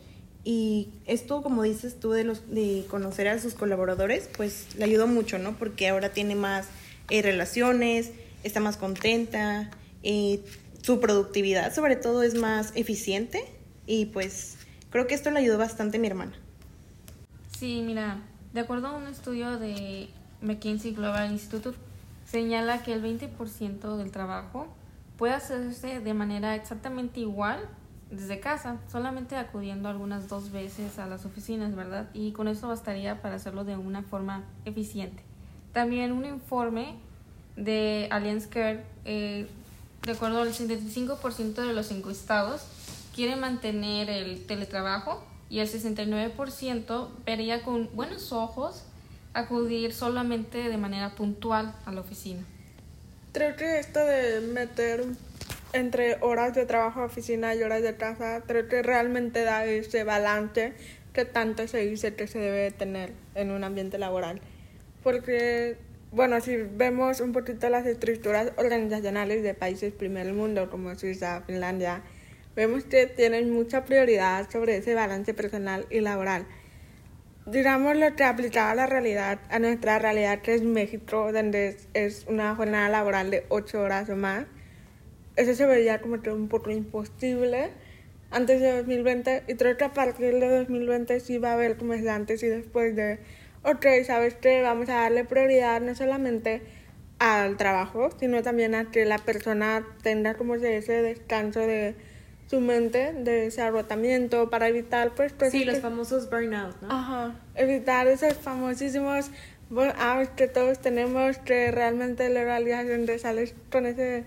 y 0.52 0.90
esto, 1.06 1.44
como 1.44 1.62
dices 1.62 2.00
tú, 2.00 2.10
de, 2.10 2.24
los, 2.24 2.50
de 2.50 2.84
conocer 2.90 3.28
a 3.28 3.38
sus 3.38 3.54
colaboradores, 3.54 4.28
pues 4.36 4.66
le 4.80 4.86
ayudó 4.86 5.06
mucho, 5.06 5.38
¿no? 5.38 5.56
Porque 5.56 5.88
ahora 5.88 6.10
tiene 6.10 6.34
más 6.34 6.66
eh, 7.12 7.22
relaciones, 7.22 8.14
está 8.44 8.60
más 8.60 8.76
contenta, 8.76 9.70
eh, 10.02 10.40
su 10.82 11.00
productividad 11.00 11.72
sobre 11.76 11.98
todo 11.98 12.24
es 12.24 12.34
más 12.34 12.72
eficiente 12.74 13.44
y 13.86 14.08
pues 14.08 14.58
creo 14.90 15.06
que 15.06 15.14
esto 15.14 15.30
le 15.30 15.38
ayudó 15.38 15.60
bastante 15.60 15.98
a 15.98 16.00
mi 16.00 16.08
hermana. 16.08 16.34
Sí, 17.60 17.84
mira, 17.86 18.18
de 18.52 18.62
acuerdo 18.62 18.88
a 18.88 18.98
un 18.98 19.06
estudio 19.06 19.60
de 19.60 20.10
McKinsey 20.42 20.96
Global 20.96 21.32
Institute, 21.32 21.78
señala 22.26 22.82
que 22.82 22.94
el 22.94 23.04
20% 23.04 23.98
del 23.98 24.10
trabajo 24.10 24.66
puede 25.16 25.34
hacerse 25.34 26.00
de 26.00 26.14
manera 26.16 26.56
exactamente 26.56 27.20
igual 27.20 27.70
desde 28.12 28.40
casa, 28.40 28.78
solamente 28.92 29.36
acudiendo 29.36 29.90
algunas 29.90 30.28
dos 30.28 30.52
veces 30.52 30.98
a 31.00 31.06
las 31.06 31.26
oficinas, 31.26 31.76
¿verdad? 31.76 32.10
Y 32.14 32.32
con 32.32 32.48
eso 32.48 32.68
bastaría 32.68 33.22
para 33.22 33.36
hacerlo 33.36 33.64
de 33.64 33.78
una 33.78 34.02
forma 34.02 34.44
eficiente. 34.66 35.22
También 35.74 36.12
un 36.12 36.26
informe 36.26 36.96
de 37.56 38.08
Allianz 38.12 38.48
Care, 38.48 38.84
eh, 39.06 39.48
de 40.04 40.12
acuerdo 40.12 40.42
al 40.42 40.54
75% 40.54 41.54
de 41.54 41.74
los 41.74 41.92
encuestados, 41.92 42.64
quieren 43.14 43.40
mantener 43.40 44.10
el 44.10 44.46
teletrabajo 44.46 45.24
y 45.50 45.60
el 45.60 45.68
69% 45.68 47.10
vería 47.26 47.64
con 47.64 47.90
buenos 47.96 48.32
ojos 48.32 48.84
acudir 49.34 49.94
solamente 49.94 50.58
de 50.70 50.78
manera 50.78 51.16
puntual 51.16 51.76
a 51.86 51.92
la 51.92 52.02
oficina. 52.02 52.44
Creo 53.34 53.56
que 53.56 53.80
esto 53.80 54.00
de 54.00 54.42
meter 54.42 55.06
entre 55.74 56.18
horas 56.22 56.54
de 56.54 56.66
trabajo 56.66 57.04
oficina 57.04 57.56
y 57.56 57.64
horas 57.64 57.84
de 57.84 57.96
casa, 57.96 58.44
creo 58.46 58.68
que 58.68 58.82
realmente 58.82 59.44
da 59.44 59.66
ese 59.66 60.04
balance 60.04 60.74
que 61.14 61.26
tanto 61.26 61.68
se 61.68 61.80
dice 61.80 62.16
que 62.16 62.28
se 62.28 62.40
debe 62.40 62.72
tener 62.72 63.14
en 63.36 63.52
un 63.52 63.64
ambiente 63.64 63.98
laboral. 63.98 64.42
Porque 65.04 65.78
bueno, 66.12 66.42
si 66.42 66.58
vemos 66.58 67.20
un 67.22 67.34
poquito 67.34 67.70
las 67.70 67.86
estructuras 67.86 68.52
organizacionales 68.56 69.44
de 69.44 69.54
países 69.54 69.94
primer 69.94 70.34
mundo 70.34 70.72
como 70.72 70.96
Suiza, 70.96 71.44
Finlandia, 71.46 72.02
vemos 72.56 72.84
que 72.84 73.06
tienen 73.06 73.52
mucha 73.52 73.86
prioridad 73.86 74.50
sobre 74.50 74.78
ese 74.78 74.96
balance 74.96 75.36
personal 75.36 75.86
y 75.92 76.00
laboral. 76.00 76.48
Digamos 77.46 77.96
lo 77.96 78.16
que 78.16 78.24
aplicaba 78.24 78.72
a 78.72 78.76
la 78.76 78.88
realidad, 78.88 79.40
a 79.52 79.60
nuestra 79.60 80.00
realidad 80.00 80.42
que 80.42 80.56
es 80.56 80.64
México, 80.64 81.32
donde 81.32 81.78
es 81.94 82.26
una 82.28 82.56
jornada 82.56 82.90
laboral 82.90 83.30
de 83.30 83.46
8 83.50 83.80
horas 83.80 84.10
o 84.10 84.16
más, 84.16 84.46
eso 85.36 85.54
se 85.56 85.66
veía 85.66 86.02
como 86.02 86.22
que 86.22 86.32
un 86.32 86.48
poco 86.48 86.72
imposible 86.72 87.70
antes 88.32 88.62
de 88.62 88.78
2020 88.78 89.44
y 89.48 89.56
creo 89.56 89.78
que 89.78 89.86
a 89.86 89.94
partir 89.94 90.40
de 90.40 90.58
2020 90.60 91.20
sí 91.20 91.38
va 91.38 91.52
a 91.52 91.54
haber 91.54 91.78
como 91.78 91.94
es 91.94 92.08
antes 92.08 92.44
y 92.44 92.48
después 92.48 92.96
de, 92.96 93.20
ok, 93.64 93.86
sabes 94.06 94.36
que 94.36 94.62
vamos 94.62 94.90
a 94.90 94.96
darle 94.96 95.26
prioridad 95.26 95.82
no 95.82 95.96
solamente 95.96 96.62
al 97.20 97.58
trabajo, 97.58 98.10
sino 98.20 98.42
también 98.44 98.76
a 98.76 98.92
que 98.92 99.06
la 99.06 99.18
persona 99.18 99.86
tenga 100.04 100.36
como 100.36 100.56
ese 100.56 101.02
descanso 101.02 101.60
de 101.60 101.96
su 102.48 102.62
mente, 102.62 103.14
de 103.14 103.48
ese 103.48 103.62
agotamiento 103.62 104.50
para 104.50 104.68
evitar 104.70 105.14
pues... 105.16 105.34
sí, 105.52 105.66
los 105.66 105.80
famosos 105.80 106.30
burnout, 106.30 106.82
¿no? 106.82 106.92
Ajá, 106.92 107.36
evitar 107.56 108.08
esos 108.08 108.34
famosísimos 108.34 109.30
burnouts 109.70 110.30
que 110.36 110.48
todos 110.48 110.80
tenemos 110.80 111.38
que 111.40 111.70
realmente 111.72 112.28
la 112.30 112.44
realidad 112.44 112.82
es 112.84 112.98
donde 112.98 113.20
sales 113.20 113.54
con 113.72 113.86
ese 113.86 114.24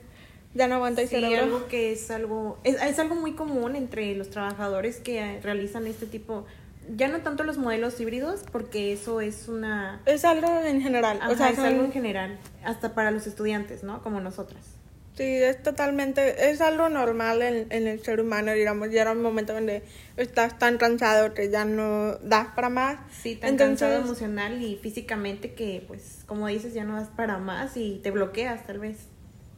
ya 0.54 0.68
no 0.68 0.76
aguanta 0.76 1.02
y 1.02 1.06
sí, 1.06 1.16
algo 1.16 1.66
que 1.68 1.92
es 1.92 2.10
algo 2.10 2.58
es, 2.64 2.80
es, 2.82 2.98
algo 2.98 3.14
muy 3.14 3.32
común 3.32 3.76
entre 3.76 4.14
los 4.14 4.30
trabajadores 4.30 4.98
que 4.98 5.40
realizan 5.42 5.86
este 5.86 6.06
tipo 6.06 6.44
ya 6.96 7.08
no 7.08 7.20
tanto 7.20 7.44
los 7.44 7.58
modelos 7.58 7.98
híbridos 8.00 8.42
porque 8.50 8.92
eso 8.92 9.20
es 9.20 9.48
una 9.48 10.02
es 10.04 10.24
algo 10.24 10.48
en 10.64 10.82
general 10.82 11.20
o 11.28 11.34
sea 11.34 11.50
es 11.50 11.58
algo 11.58 11.84
en 11.84 11.92
general 11.92 12.38
hasta 12.64 12.94
para 12.94 13.10
los 13.10 13.26
estudiantes 13.26 13.82
no 13.82 14.02
como 14.02 14.20
nosotras. 14.20 14.62
Sí 15.14 15.24
es 15.24 15.62
totalmente 15.62 16.50
es 16.50 16.62
algo 16.62 16.88
normal 16.88 17.42
en, 17.42 17.66
en 17.70 17.86
el 17.86 18.02
ser 18.02 18.20
humano 18.20 18.52
digamos 18.52 18.90
ya 18.90 19.02
era 19.02 19.12
un 19.12 19.20
momento 19.20 19.52
donde 19.52 19.82
estás 20.16 20.58
tan 20.58 20.78
cansado 20.78 21.34
que 21.34 21.50
ya 21.50 21.66
no 21.66 22.16
das 22.22 22.48
para 22.54 22.70
más. 22.70 22.98
Sí 23.22 23.36
tan 23.36 23.56
cansado 23.56 23.94
emocional 23.94 24.62
y 24.62 24.76
físicamente 24.76 25.52
que 25.52 25.84
pues 25.86 26.24
como 26.26 26.46
dices 26.46 26.72
ya 26.72 26.84
no 26.84 26.94
das 26.96 27.08
para 27.08 27.36
más 27.36 27.76
y 27.76 28.00
te 28.02 28.10
bloqueas 28.10 28.66
tal 28.66 28.78
vez 28.78 29.11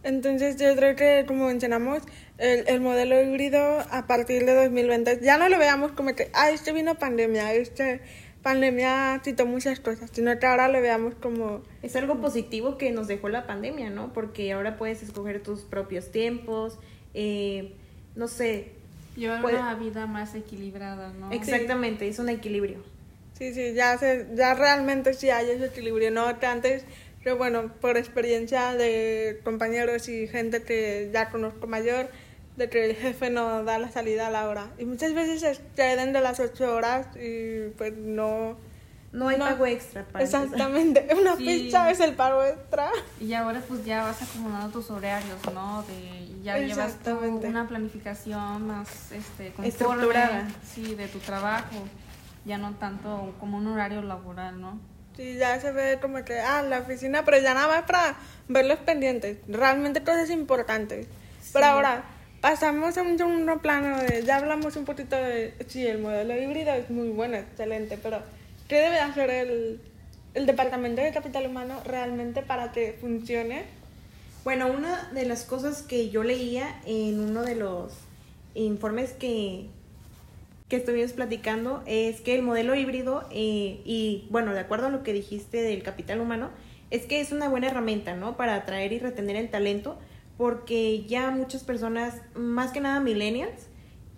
entonces 0.04 0.56
yo 0.56 0.76
creo 0.76 0.94
que, 0.94 1.24
como 1.26 1.46
mencionamos, 1.46 2.02
el, 2.38 2.68
el, 2.68 2.80
modelo 2.80 3.20
híbrido 3.20 3.80
a 3.90 4.06
partir 4.06 4.44
de 4.44 4.54
2020 4.54 5.20
ya 5.22 5.38
no 5.38 5.48
lo 5.48 5.58
veamos 5.58 5.92
como 5.92 6.14
que, 6.14 6.30
ah, 6.34 6.50
este 6.50 6.72
vino 6.72 6.94
pandemia, 6.96 7.52
este 7.54 8.00
pandemia 8.44 9.20
quitó 9.24 9.46
muchas 9.46 9.80
cosas, 9.80 10.10
sino 10.12 10.38
que 10.38 10.46
ahora 10.46 10.68
lo 10.68 10.80
veamos 10.80 11.14
como... 11.14 11.62
Es 11.82 11.96
algo 11.96 12.20
positivo 12.20 12.76
que 12.76 12.92
nos 12.92 13.08
dejó 13.08 13.30
la 13.30 13.46
pandemia, 13.46 13.90
¿no? 13.90 14.12
Porque 14.12 14.52
ahora 14.52 14.76
puedes 14.76 15.02
escoger 15.02 15.42
tus 15.42 15.62
propios 15.62 16.12
tiempos, 16.12 16.78
eh, 17.14 17.74
no 18.14 18.28
sé. 18.28 18.72
Llevar 19.16 19.44
una 19.44 19.74
vida 19.74 20.06
más 20.06 20.34
equilibrada, 20.34 21.12
¿no? 21.12 21.32
Exactamente, 21.32 22.06
es 22.06 22.18
un 22.18 22.28
equilibrio. 22.28 22.82
Sí, 23.38 23.52
sí, 23.54 23.72
ya, 23.74 23.96
se, 23.98 24.28
ya 24.34 24.54
realmente 24.54 25.14
sí 25.14 25.30
hay 25.30 25.50
ese 25.50 25.66
equilibrio, 25.66 26.10
¿no? 26.10 26.38
Que 26.38 26.46
antes 26.46 26.84
pero 27.24 27.38
bueno, 27.38 27.70
por 27.80 27.96
experiencia 27.96 28.74
de 28.74 29.40
compañeros 29.44 30.10
y 30.10 30.28
gente 30.28 30.62
que 30.62 31.10
ya 31.12 31.30
conozco 31.30 31.66
mayor, 31.66 32.10
de 32.58 32.68
que 32.68 32.84
el 32.84 32.94
jefe 32.94 33.30
no 33.30 33.64
da 33.64 33.78
la 33.78 33.90
salida 33.90 34.26
a 34.26 34.30
la 34.30 34.46
hora. 34.46 34.70
Y 34.78 34.84
muchas 34.84 35.14
veces 35.14 35.42
exceden 35.42 36.12
de 36.12 36.20
las 36.20 36.38
ocho 36.38 36.72
horas 36.72 37.08
y 37.16 37.70
pues 37.78 37.96
no... 37.96 38.56
No 39.10 39.28
hay 39.28 39.38
pago 39.38 39.64
extra 39.64 40.04
para 40.04 40.24
Exactamente, 40.24 41.06
una 41.18 41.36
ficha 41.36 41.88
es 41.90 42.00
el 42.00 42.14
pago 42.14 42.42
extra. 42.44 42.90
Y 43.20 43.32
ahora 43.32 43.62
pues 43.66 43.84
ya 43.84 44.02
vas 44.02 44.20
acomodando 44.20 44.70
tus 44.70 44.90
horarios, 44.90 45.38
¿no? 45.54 45.84
De, 45.84 46.42
ya 46.42 46.58
llevas 46.58 46.98
una 47.06 47.68
planificación 47.68 48.66
más 48.66 49.12
este, 49.12 49.52
estructurada. 49.62 50.48
Sí, 50.64 50.96
de 50.96 51.06
tu 51.06 51.20
trabajo, 51.20 51.76
ya 52.44 52.58
no 52.58 52.74
tanto 52.74 53.34
como 53.38 53.58
un 53.58 53.68
horario 53.68 54.02
laboral, 54.02 54.60
¿no? 54.60 54.80
Sí, 55.16 55.36
ya 55.36 55.60
se 55.60 55.70
ve 55.70 55.98
como 56.00 56.24
que, 56.24 56.40
ah, 56.40 56.62
la 56.62 56.80
oficina, 56.80 57.24
pero 57.24 57.38
ya 57.38 57.54
nada 57.54 57.68
más 57.68 57.82
para 57.84 58.16
ver 58.48 58.66
los 58.66 58.78
pendientes, 58.80 59.38
realmente 59.46 60.02
cosas 60.02 60.28
importantes. 60.30 61.06
Pero 61.52 61.66
ahora, 61.66 62.04
pasamos 62.40 62.98
a 62.98 63.02
un 63.02 63.16
segundo 63.16 63.58
plano 63.58 63.96
de, 63.98 64.24
ya 64.24 64.36
hablamos 64.36 64.76
un 64.76 64.84
poquito 64.84 65.14
de, 65.14 65.54
sí, 65.68 65.86
el 65.86 65.98
modelo 65.98 66.34
híbrido 66.36 66.72
es 66.74 66.90
muy 66.90 67.08
bueno, 67.08 67.36
excelente, 67.36 67.96
pero 68.02 68.22
¿qué 68.68 68.76
debe 68.76 68.98
hacer 68.98 69.30
el, 69.30 69.80
el 70.34 70.46
Departamento 70.46 71.00
de 71.00 71.12
Capital 71.12 71.46
Humano 71.46 71.80
realmente 71.84 72.42
para 72.42 72.72
que 72.72 72.98
funcione? 73.00 73.64
Bueno, 74.42 74.66
una 74.66 75.10
de 75.12 75.24
las 75.26 75.44
cosas 75.44 75.82
que 75.82 76.10
yo 76.10 76.24
leía 76.24 76.80
en 76.86 77.20
uno 77.20 77.44
de 77.44 77.54
los 77.54 77.92
informes 78.54 79.12
que, 79.12 79.68
que 80.74 80.80
estuvimos 80.80 81.12
platicando 81.12 81.84
es 81.86 82.20
que 82.20 82.34
el 82.34 82.42
modelo 82.42 82.74
híbrido, 82.74 83.28
eh, 83.30 83.80
y 83.84 84.26
bueno, 84.30 84.52
de 84.52 84.58
acuerdo 84.58 84.88
a 84.88 84.90
lo 84.90 85.04
que 85.04 85.12
dijiste 85.12 85.62
del 85.62 85.84
capital 85.84 86.20
humano, 86.20 86.50
es 86.90 87.06
que 87.06 87.20
es 87.20 87.30
una 87.30 87.48
buena 87.48 87.68
herramienta, 87.68 88.16
¿no? 88.16 88.36
Para 88.36 88.56
atraer 88.56 88.92
y 88.92 88.98
retener 88.98 89.36
el 89.36 89.50
talento, 89.50 89.96
porque 90.36 91.04
ya 91.04 91.30
muchas 91.30 91.62
personas, 91.62 92.20
más 92.34 92.72
que 92.72 92.80
nada 92.80 92.98
millennials, 92.98 93.68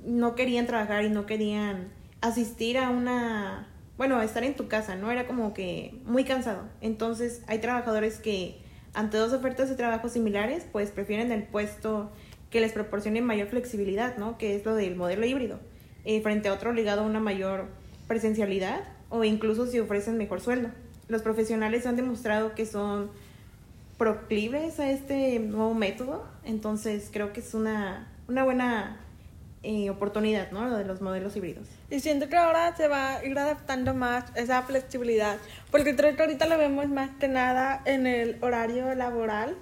no 0.07 0.35
querían 0.35 0.67
trabajar 0.67 1.05
y 1.05 1.11
no 1.11 1.27
querían 1.27 1.89
asistir 2.23 2.79
a 2.79 2.89
una, 2.89 3.69
bueno, 3.99 4.23
estar 4.23 4.43
en 4.43 4.55
tu 4.55 4.67
casa, 4.67 4.97
¿no? 4.97 5.11
Era 5.11 5.27
como 5.27 5.53
que 5.53 6.01
muy 6.07 6.25
cansado. 6.25 6.63
Entonces 6.81 7.43
hay 7.49 7.59
trabajadores 7.59 8.19
que 8.19 8.57
ante 8.95 9.19
dos 9.19 9.35
ofertas 9.35 9.69
de 9.69 9.75
trabajo 9.75 10.09
similares, 10.09 10.67
pues 10.73 10.91
prefieren 10.91 11.33
el 11.33 11.43
puesto 11.43 12.11
que 12.49 12.63
les 12.63 12.73
proporcione 12.73 13.21
mayor 13.21 13.49
flexibilidad, 13.49 14.17
¿no? 14.17 14.39
Que 14.39 14.57
es 14.57 14.65
lo 14.65 14.75
del 14.75 14.97
modelo 14.97 15.27
híbrido. 15.27 15.61
Eh, 16.09 16.21
frente 16.21 16.49
a 16.49 16.53
otro 16.53 16.73
ligado 16.73 17.03
a 17.03 17.05
una 17.05 17.19
mayor 17.19 17.67
presencialidad 18.07 18.85
o 19.09 19.25
incluso 19.25 19.67
si 19.67 19.81
ofrecen 19.81 20.17
mejor 20.17 20.41
sueldo. 20.41 20.69
Los 21.09 21.23
profesionales 21.23 21.85
han 21.85 21.97
demostrado 21.97 22.55
que 22.55 22.65
son 22.65 23.11
proclives 23.99 24.79
a 24.79 24.89
este 24.89 25.41
nuevo 25.41 25.75
método, 25.75 26.25
entonces 26.45 27.11
creo 27.13 27.33
que 27.33 27.41
es 27.41 27.55
una, 27.55 28.07
una 28.29 28.45
buena 28.45 29.01
eh, 29.65 29.91
oportunidad, 29.91 30.53
¿no? 30.53 30.69
Lo 30.69 30.77
de 30.77 30.85
los 30.85 31.01
modelos 31.01 31.35
híbridos. 31.35 31.67
Y 31.91 31.99
siento 31.99 32.29
que 32.29 32.37
ahora 32.37 32.77
se 32.77 32.87
va 32.87 33.17
a 33.17 33.25
ir 33.25 33.37
adaptando 33.37 33.93
más 33.93 34.27
esa 34.37 34.63
flexibilidad, 34.63 35.39
porque 35.73 35.97
creo 35.97 36.15
que 36.15 36.23
ahorita 36.23 36.47
lo 36.47 36.57
vemos 36.57 36.89
más 36.89 37.11
que 37.19 37.27
nada 37.27 37.83
en 37.85 38.07
el 38.07 38.37
horario 38.43 38.95
laboral, 38.95 39.57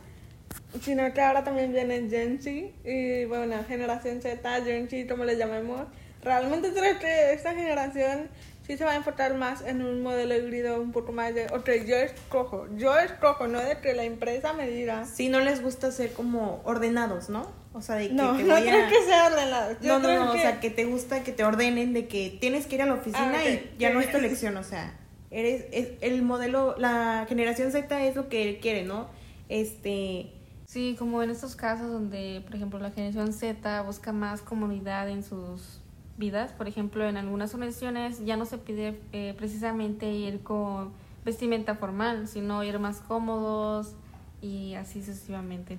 sino 0.82 1.10
que 1.14 1.22
ahora 1.22 1.42
también 1.42 1.72
viene 1.72 2.06
Gen 2.10 2.42
Z 2.42 2.50
y, 2.84 3.24
bueno, 3.24 3.56
generación 3.66 4.20
Z, 4.20 4.62
Gen 4.62 4.90
Z, 4.90 5.10
como 5.10 5.24
le 5.24 5.38
llamemos, 5.38 5.86
realmente 6.24 6.72
creo 6.72 6.98
que 6.98 7.32
esta 7.32 7.54
generación 7.54 8.28
sí 8.66 8.78
se 8.78 8.84
va 8.84 8.92
a 8.92 8.96
enfocar 8.96 9.34
más 9.34 9.62
en 9.62 9.82
un 9.82 10.02
modelo 10.02 10.34
híbrido 10.34 10.80
un 10.80 10.92
poco 10.92 11.12
más 11.12 11.34
de, 11.34 11.46
ok, 11.46 11.68
yo 11.86 11.96
escojo, 11.96 12.66
yo 12.76 12.98
escojo, 12.98 13.46
no 13.46 13.60
de 13.60 13.78
que 13.78 13.92
la 13.94 14.04
empresa 14.04 14.52
me 14.52 14.68
diga. 14.68 15.04
Sí, 15.04 15.28
no 15.28 15.40
les 15.40 15.62
gusta 15.62 15.92
ser 15.92 16.12
como 16.12 16.62
ordenados, 16.64 17.28
¿no? 17.28 17.50
O 17.74 17.82
sea, 17.82 17.96
de 17.96 18.08
que 18.08 18.14
no, 18.14 18.32
no 18.32 18.38
creo 18.56 18.88
que 18.88 19.02
sea 19.06 19.26
ordenado. 19.26 19.76
no, 19.82 19.98
no, 19.98 20.24
no, 20.24 20.32
o 20.32 20.36
sea, 20.36 20.60
que 20.60 20.70
te 20.70 20.84
gusta 20.84 21.22
que 21.22 21.32
te 21.32 21.44
ordenen, 21.44 21.92
de 21.92 22.08
que 22.08 22.36
tienes 22.40 22.66
que 22.66 22.76
ir 22.76 22.82
a 22.82 22.86
la 22.86 22.94
oficina 22.94 23.34
ah, 23.36 23.44
y 23.44 23.74
ya 23.78 23.90
no 23.90 24.00
es 24.00 24.10
tu 24.10 24.16
elección, 24.18 24.56
o 24.56 24.64
sea, 24.64 24.98
eres, 25.30 25.66
es, 25.72 25.88
el 26.00 26.22
modelo, 26.22 26.74
la 26.78 27.26
generación 27.28 27.70
Z 27.70 28.04
es 28.04 28.16
lo 28.16 28.28
que 28.28 28.58
quiere, 28.60 28.84
¿no? 28.84 29.08
Este... 29.48 30.30
Sí, 30.66 30.96
como 30.98 31.22
en 31.22 31.30
estos 31.30 31.54
casos 31.54 31.88
donde, 31.88 32.42
por 32.44 32.56
ejemplo, 32.56 32.78
la 32.80 32.90
generación 32.90 33.32
Z 33.32 33.82
busca 33.82 34.12
más 34.12 34.40
comunidad 34.40 35.08
en 35.08 35.22
sus 35.22 35.83
vidas. 36.16 36.52
Por 36.52 36.68
ejemplo, 36.68 37.08
en 37.08 37.16
algunas 37.16 37.54
organizaciones 37.54 38.24
ya 38.24 38.36
no 38.36 38.46
se 38.46 38.58
pide 38.58 39.00
eh, 39.12 39.34
precisamente 39.36 40.10
ir 40.10 40.42
con 40.42 40.92
vestimenta 41.24 41.74
formal, 41.74 42.28
sino 42.28 42.62
ir 42.64 42.78
más 42.78 43.00
cómodos 43.00 43.94
y 44.40 44.74
así 44.74 45.02
sucesivamente. 45.02 45.78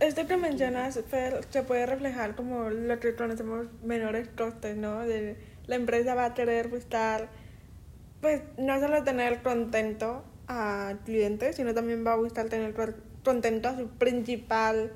Esto 0.00 0.26
que 0.28 0.36
mencionas, 0.36 0.94
se 1.50 1.62
puede 1.64 1.86
reflejar 1.86 2.36
como 2.36 2.70
lo 2.70 3.00
que 3.00 3.16
conocemos 3.16 3.66
menores 3.82 4.28
costes, 4.28 4.76
¿no? 4.76 5.00
De 5.00 5.36
la 5.66 5.74
empresa 5.74 6.14
va 6.14 6.26
a 6.26 6.34
querer 6.34 6.68
buscar, 6.68 7.28
pues, 8.20 8.42
no 8.58 8.78
solo 8.78 9.02
tener 9.02 9.42
contento 9.42 10.22
a 10.46 10.94
clientes, 11.04 11.56
sino 11.56 11.74
también 11.74 12.06
va 12.06 12.12
a 12.12 12.16
buscar 12.16 12.48
tener 12.48 12.74
contento 13.24 13.68
a 13.68 13.76
su 13.76 13.88
principal 13.88 14.92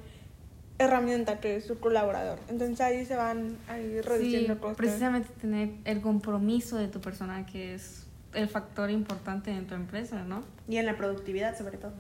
herramienta 0.84 1.40
que 1.40 1.56
es 1.56 1.64
su 1.64 1.78
colaborador. 1.78 2.38
Entonces 2.48 2.80
ahí 2.80 3.04
se 3.04 3.16
van 3.16 3.56
a 3.68 3.78
ir 3.78 4.04
reduciendo 4.04 4.54
sí, 4.54 4.74
Precisamente 4.76 5.28
tener 5.40 5.70
el 5.84 6.00
compromiso 6.00 6.76
de 6.76 6.88
tu 6.88 7.00
persona, 7.00 7.46
que 7.46 7.74
es 7.74 8.06
el 8.34 8.48
factor 8.48 8.90
importante 8.90 9.50
en 9.50 9.66
tu 9.66 9.74
empresa, 9.74 10.24
¿no? 10.24 10.44
Y 10.68 10.76
en 10.76 10.86
la 10.86 10.96
productividad, 10.96 11.56
sobre 11.56 11.78
todo. 11.78 11.92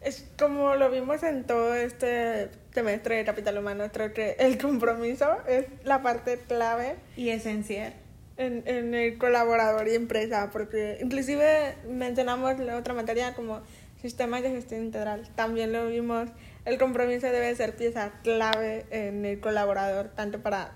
Es 0.00 0.26
como 0.38 0.74
lo 0.74 0.90
vimos 0.90 1.22
en 1.22 1.44
todo 1.44 1.74
este 1.74 2.50
semestre 2.72 3.16
de 3.16 3.24
Capital 3.24 3.58
Humano, 3.58 3.84
creo 3.92 4.12
que 4.12 4.36
el 4.38 4.58
compromiso 4.58 5.26
es 5.48 5.66
la 5.84 6.02
parte 6.02 6.38
clave. 6.46 6.96
Y 7.16 7.30
esencial. 7.30 7.94
En, 8.36 8.62
en 8.66 8.94
el 8.94 9.16
colaborador 9.16 9.88
y 9.88 9.94
empresa, 9.94 10.50
porque 10.52 10.98
inclusive 11.00 11.74
mencionamos 11.88 12.58
la 12.58 12.76
otra 12.76 12.92
materia 12.92 13.34
como 13.34 13.62
sistemas 14.06 14.42
de 14.42 14.50
gestión 14.50 14.82
integral. 14.84 15.28
También 15.34 15.72
lo 15.72 15.86
vimos, 15.88 16.28
el 16.64 16.78
compromiso 16.78 17.26
debe 17.26 17.54
ser 17.56 17.74
pieza 17.76 18.12
clave 18.22 18.86
en 18.90 19.24
el 19.24 19.40
colaborador, 19.40 20.08
tanto 20.14 20.40
para... 20.40 20.72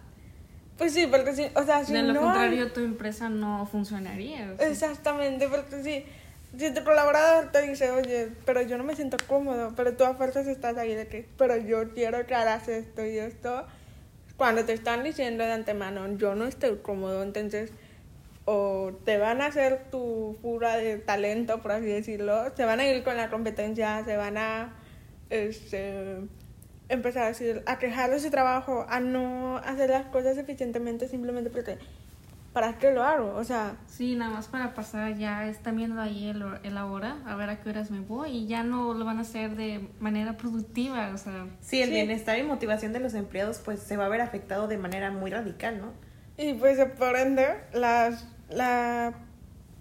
Pues 0.77 0.93
sí, 0.95 1.07
porque 1.11 1.35
sí, 1.35 1.47
o 1.55 1.63
sea, 1.65 1.85
si 1.85 1.93
de 1.93 2.03
lo 2.03 2.15
no 2.15 2.21
contrario, 2.23 2.65
hay- 2.65 2.71
tu 2.71 2.81
empresa 2.81 3.29
no 3.29 3.67
funcionaría. 3.67 4.51
o 4.53 4.57
sea. 4.57 4.69
Exactamente, 4.69 5.47
porque 5.49 5.83
sí, 5.85 6.05
si 6.59 6.73
tu 6.75 6.83
colaborador 6.85 7.53
te 7.53 7.63
dice, 7.63 7.91
oye, 7.91 8.29
pero 8.47 8.63
yo 8.63 8.79
no 8.79 8.85
me 8.85 8.97
siento 8.97 9.17
cómodo, 9.27 9.75
pero 9.77 9.93
tú 9.95 10.05
a 10.05 10.15
fuerzas 10.15 10.47
estás 10.47 10.77
ahí 10.79 10.95
de 10.95 11.07
que, 11.07 11.29
pero 11.37 11.57
yo 11.59 11.91
quiero 11.95 12.27
que 12.27 12.35
hagas 12.35 12.67
esto 12.69 13.05
y 13.05 13.19
esto, 13.19 13.67
cuando 14.37 14.65
te 14.65 14.73
están 14.73 15.05
diciendo 15.05 15.45
de 15.45 15.53
antemano, 15.53 16.17
yo 16.17 16.35
no 16.35 16.47
estoy 16.47 16.79
cómodo, 16.79 17.23
entonces 17.23 17.71
o 18.53 18.91
te 19.05 19.17
van 19.17 19.41
a 19.43 19.47
hacer 19.47 19.91
tu 19.93 20.37
pura 20.43 20.77
de 20.77 20.97
talento, 20.99 21.63
por 21.63 21.71
así 21.71 21.87
decirlo, 21.87 22.53
se 22.57 22.65
van 22.65 22.81
a 22.81 22.85
ir 22.85 23.05
con 23.05 23.17
la 23.17 23.31
competencia, 23.31 24.05
se 24.05 24.17
van 24.17 24.37
a 24.39 24.75
este, 25.31 26.17
empezar 26.89 27.23
a 27.23 27.29
decir, 27.29 27.63
a 27.67 27.79
quejar 27.79 28.11
de 28.11 28.19
su 28.19 28.29
trabajo, 28.29 28.87
a 28.89 28.99
no 28.99 29.59
hacer 29.59 29.91
las 29.91 30.07
cosas 30.07 30.37
eficientemente 30.37 31.07
simplemente 31.07 31.49
porque, 31.49 31.79
¿para 32.53 32.77
qué 32.79 32.91
lo 32.91 33.05
hago? 33.05 33.37
O 33.37 33.45
sea, 33.45 33.77
Sí, 33.87 34.17
nada 34.17 34.33
más 34.33 34.49
para 34.49 34.75
pasar, 34.75 35.17
ya 35.17 35.47
están 35.47 35.77
viendo 35.77 36.01
ahí 36.01 36.29
el, 36.29 36.43
el 36.65 36.77
hora, 36.79 37.19
a 37.27 37.37
ver 37.37 37.51
a 37.51 37.61
qué 37.61 37.71
horas 37.71 37.93
me 37.93 38.01
voy 38.01 38.31
y 38.31 38.47
ya 38.49 38.65
no 38.65 38.95
lo 38.95 39.05
van 39.05 39.19
a 39.19 39.21
hacer 39.21 39.55
de 39.55 39.89
manera 40.01 40.37
productiva, 40.37 41.13
o 41.15 41.19
sea, 41.19 41.47
Sí, 41.61 41.83
el 41.83 41.91
Sí. 41.91 41.95
bienestar 41.95 42.37
y 42.37 42.43
motivación 42.43 42.93
de 42.93 42.99
los 42.99 43.15
empleados 43.15 43.61
pues 43.65 43.79
se 43.79 43.97
va 43.97 44.07
a 44.07 44.09
ver 44.09 44.21
afectado 44.23 44.67
de 44.67 44.77
manera 44.77 45.13
muy 45.13 45.31
radical, 45.31 45.81
¿no? 45.81 45.93
Y 46.37 46.55
pues 46.55 46.79
por 46.99 47.17
ende, 47.17 47.47
las, 47.75 48.27
la, 48.51 49.15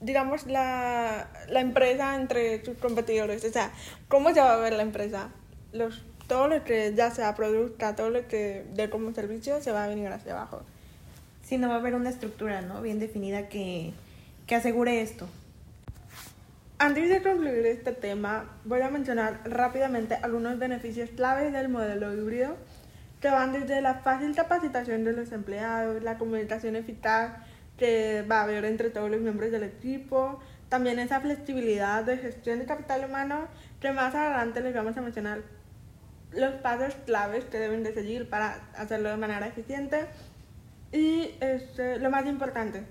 digamos, 0.01 0.45
la, 0.45 1.27
la 1.49 1.59
empresa 1.59 2.15
entre 2.15 2.63
sus 2.63 2.77
competidores, 2.77 3.43
o 3.43 3.51
sea, 3.51 3.71
¿cómo 4.07 4.33
se 4.33 4.39
va 4.39 4.53
a 4.53 4.57
ver 4.57 4.73
la 4.73 4.83
empresa? 4.83 5.29
Los, 5.71 6.03
todo 6.27 6.47
lo 6.47 6.63
que 6.63 6.93
ya 6.95 7.11
sea 7.11 7.35
produzca, 7.35 7.95
todo 7.95 8.09
lo 8.09 8.27
que 8.27 8.65
dé 8.73 8.89
como 8.89 9.13
servicio, 9.13 9.61
se 9.61 9.71
va 9.71 9.83
a 9.85 9.87
venir 9.87 10.07
hacia 10.09 10.33
abajo. 10.33 10.61
Sí, 11.43 11.57
no 11.57 11.69
va 11.69 11.75
a 11.75 11.79
haber 11.79 11.95
una 11.95 12.09
estructura, 12.09 12.61
¿no? 12.61 12.81
Bien 12.81 12.99
definida 12.99 13.49
que, 13.49 13.91
que 14.45 14.55
asegure 14.55 15.01
esto. 15.01 15.27
Antes 16.77 17.09
de 17.09 17.21
concluir 17.21 17.65
este 17.65 17.91
tema, 17.91 18.45
voy 18.63 18.81
a 18.81 18.89
mencionar 18.89 19.41
rápidamente 19.43 20.15
algunos 20.15 20.57
beneficios 20.59 21.09
claves 21.09 21.51
del 21.51 21.67
modelo 21.67 22.13
híbrido 22.13 22.55
que 23.19 23.29
van 23.29 23.51
desde 23.51 23.81
la 23.81 23.95
fácil 23.95 24.33
capacitación 24.33 25.03
de 25.03 25.11
los 25.11 25.31
empleados, 25.31 26.01
la 26.03 26.17
comunicación 26.17 26.77
eficaz 26.77 27.33
que 27.79 28.23
va 28.29 28.41
a 28.41 28.43
haber 28.43 28.65
entre 28.65 28.89
todos 28.89 29.09
los 29.09 29.21
miembros 29.21 29.51
del 29.51 29.63
equipo, 29.63 30.39
también 30.67 30.99
esa 30.99 31.19
flexibilidad 31.21 32.03
de 32.03 32.17
gestión 32.17 32.59
de 32.59 32.65
capital 32.65 33.05
humano 33.05 33.47
que 33.79 33.91
más 33.91 34.13
adelante 34.13 34.61
les 34.61 34.75
vamos 34.75 34.95
a 34.97 35.01
mencionar 35.01 35.41
los 36.31 36.53
pasos 36.55 36.93
claves 37.05 37.45
que 37.45 37.57
deben 37.57 37.81
de 37.83 37.93
seguir 37.93 38.29
para 38.29 38.59
hacerlo 38.75 39.09
de 39.09 39.17
manera 39.17 39.47
eficiente. 39.47 40.05
Y 40.91 41.35
este, 41.39 41.97
lo 41.99 42.09
más 42.11 42.25
importante, 42.25 42.83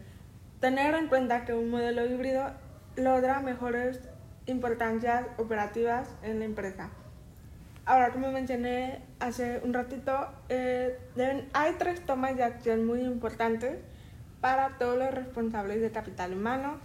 tener 0.61 0.95
en 0.95 1.09
cuenta 1.09 1.45
que 1.45 1.53
un 1.53 1.71
modelo 1.71 2.05
híbrido 2.07 2.51
logra 2.97 3.41
mejores 3.41 4.01
importancias 4.47 5.25
operativas 5.37 6.09
en 6.23 6.39
la 6.39 6.47
empresa. 6.47 6.91
Ahora, 7.85 8.11
como 8.11 8.33
mencioné 8.33 9.03
hace 9.21 9.61
un 9.63 9.73
ratito, 9.73 10.29
eh, 10.49 10.99
deben- 11.17 11.49
hay 11.53 11.75
tres 11.79 12.05
tomas 12.05 12.37
de 12.37 12.45
acción 12.45 12.87
muy 12.87 13.01
importantes 13.01 13.79
para 14.41 14.79
todos 14.79 14.99
los 14.99 15.13
responsables 15.13 15.81
de 15.81 15.91
capital 15.91 16.33
humano. 16.33 16.79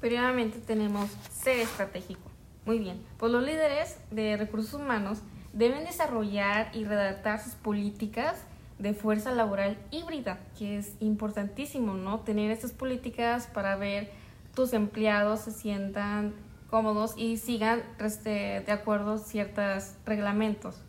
Primeramente 0.00 0.58
tenemos 0.58 1.10
ser 1.32 1.60
estratégico. 1.60 2.30
Muy 2.64 2.78
bien. 2.78 3.04
Pues 3.18 3.32
los 3.32 3.42
líderes 3.42 3.98
de 4.10 4.36
recursos 4.36 4.74
humanos 4.74 5.18
deben 5.52 5.84
desarrollar 5.84 6.70
y 6.74 6.84
redactar 6.84 7.42
sus 7.42 7.54
políticas 7.54 8.44
de 8.78 8.94
fuerza 8.94 9.32
laboral 9.32 9.76
híbrida, 9.90 10.40
que 10.58 10.78
es 10.78 10.94
importantísimo, 11.00 11.94
¿no? 11.94 12.20
Tener 12.20 12.50
estas 12.50 12.72
políticas 12.72 13.46
para 13.46 13.76
ver 13.76 14.10
tus 14.54 14.72
empleados 14.72 15.40
se 15.40 15.52
sientan 15.52 16.34
cómodos 16.68 17.14
y 17.16 17.36
sigan 17.36 17.82
este, 18.00 18.62
de 18.66 18.72
acuerdo 18.72 19.18
ciertos 19.18 19.94
reglamentos. 20.06 20.80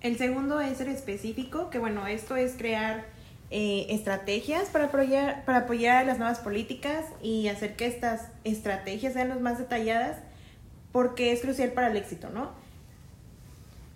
El 0.00 0.16
segundo 0.16 0.60
es 0.60 0.78
ser 0.78 0.88
específico, 0.88 1.70
que 1.70 1.78
bueno, 1.78 2.06
esto 2.06 2.36
es 2.36 2.56
crear 2.56 3.04
eh, 3.50 3.86
estrategias 3.90 4.68
para 4.68 4.86
apoyar, 4.86 5.44
para 5.44 5.58
apoyar 5.58 6.06
las 6.06 6.18
nuevas 6.18 6.38
políticas 6.38 7.04
y 7.20 7.48
hacer 7.48 7.74
que 7.74 7.86
estas 7.86 8.28
estrategias 8.44 9.14
sean 9.14 9.28
las 9.28 9.40
más 9.40 9.58
detalladas 9.58 10.18
porque 10.92 11.32
es 11.32 11.40
crucial 11.40 11.72
para 11.72 11.88
el 11.88 11.96
éxito, 11.96 12.30
¿no? 12.30 12.52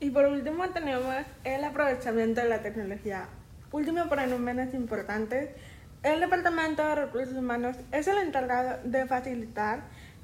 Y 0.01 0.11
por 0.11 0.27
último 0.27 0.69
tenemos 0.71 1.15
el 1.45 1.65
aprovechamiento 1.65 2.41
de 2.41 2.49
la 2.49 2.63
tecnología. 2.63 3.29
Último 3.73 4.05
pero 4.09 4.27
no 4.27 4.39
menos 4.39 4.75
importante, 4.75 5.55
el 6.03 6.21
Departamento 6.21 6.85
de 6.87 6.95
Recursos 6.97 7.35
Humanos 7.35 7.77
es 7.91 8.07
el 8.09 8.19
encargado 8.19 8.79
de 8.85 9.07
facilitar 9.07 9.81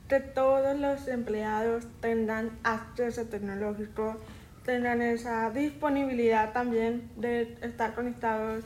que 0.09 0.21
todos 0.21 0.79
los 0.79 1.09
empleados 1.09 1.87
tengan 2.01 2.51
acceso 2.64 3.27
tecnológico, 3.27 4.21
tengan 4.64 5.01
esa 5.03 5.51
disponibilidad 5.51 6.53
también 6.53 7.09
de 7.16 7.57
estar 7.62 7.95
conectados 7.95 8.64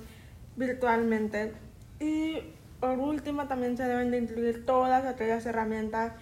virtualmente. 0.56 1.52
Y 2.00 2.38
por 2.80 2.98
último 2.98 3.46
también 3.46 3.76
se 3.76 3.84
deben 3.84 4.10
de 4.10 4.18
incluir 4.18 4.66
todas 4.66 5.04
aquellas 5.04 5.46
herramientas 5.46 6.12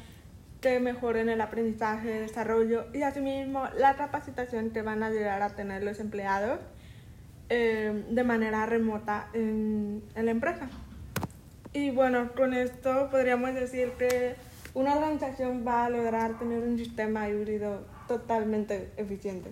que 0.60 0.78
mejoren 0.78 1.28
el 1.28 1.40
aprendizaje, 1.40 2.18
el 2.18 2.28
desarrollo 2.28 2.86
y 2.94 3.02
asimismo 3.02 3.64
la 3.76 3.96
capacitación 3.96 4.70
que 4.70 4.82
van 4.82 5.02
a 5.02 5.10
llegar 5.10 5.42
a 5.42 5.50
tener 5.50 5.82
los 5.82 5.98
empleados 5.98 6.60
eh, 7.48 8.04
de 8.08 8.24
manera 8.24 8.64
remota 8.66 9.28
en, 9.32 10.02
en 10.14 10.24
la 10.24 10.30
empresa. 10.30 10.70
Y 11.72 11.90
bueno, 11.90 12.32
con 12.34 12.54
esto 12.54 13.08
podríamos 13.10 13.54
decir 13.54 13.92
que 13.98 14.36
una 14.74 14.94
organización 14.94 15.64
va 15.66 15.86
a 15.86 15.90
lograr 15.90 16.38
tener 16.38 16.62
un 16.62 16.78
sistema 16.78 17.28
híbrido 17.28 17.84
totalmente 18.06 18.90
eficiente. 18.96 19.50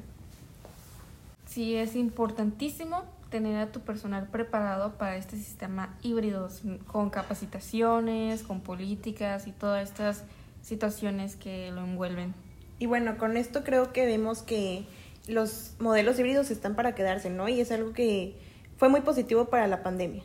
Sí, 1.47 1.77
es 1.77 1.97
importantísimo 1.97 3.03
tener 3.31 3.57
a 3.57 3.73
tu 3.73 3.81
personal 3.81 4.29
preparado 4.29 4.99
para 4.99 5.17
este 5.17 5.37
sistema 5.37 5.97
híbrido, 6.03 6.49
con 6.87 7.11
capacitaciones, 7.11 8.43
con 8.43 8.61
políticas 8.61 9.47
y 9.47 9.53
todas 9.53 9.89
estas 9.89 10.25
situaciones 10.63 11.37
que 11.37 11.71
lo 11.71 11.83
envuelven. 11.83 12.35
Y 12.79 12.87
bueno, 12.87 13.17
con 13.19 13.37
esto 13.37 13.63
creo 13.65 13.93
que 13.93 14.05
vemos 14.05 14.43
que 14.43 14.85
los 15.29 15.75
modelos 15.79 16.19
híbridos 16.19 16.51
están 16.51 16.75
para 16.75 16.95
quedarse, 16.95 17.31
¿no? 17.31 17.49
Y 17.49 17.61
es 17.61 17.71
algo 17.71 17.93
que 17.93 18.37
fue 18.77 18.89
muy 18.89 19.01
positivo 19.01 19.47
para 19.47 19.67
la 19.67 19.83
pandemia. 19.83 20.23